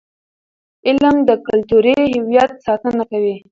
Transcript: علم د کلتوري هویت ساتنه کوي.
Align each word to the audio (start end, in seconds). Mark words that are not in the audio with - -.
علم 0.87 1.15
د 1.29 1.31
کلتوري 1.47 1.99
هویت 2.17 2.51
ساتنه 2.65 3.03
کوي. 3.11 3.35